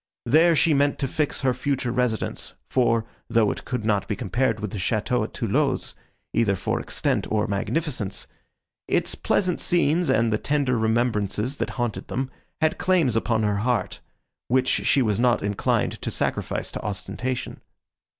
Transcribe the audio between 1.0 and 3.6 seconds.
fix her future residence, for, though